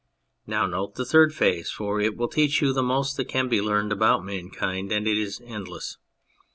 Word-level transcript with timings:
Now 0.47 0.65
note 0.65 0.95
the 0.95 1.05
third 1.05 1.31
phase, 1.31 1.69
for 1.69 2.01
it 2.01 2.17
will 2.17 2.27
teach 2.27 2.59
you 2.59 2.73
the 2.73 2.81
most 2.81 3.17
that 3.17 3.27
can 3.27 3.47
be 3.47 3.61
learnt 3.61 3.91
about 3.93 4.25
mankind, 4.25 4.91
and 4.91 5.07
it 5.07 5.15
is 5.15 5.39
endless. 5.45 5.99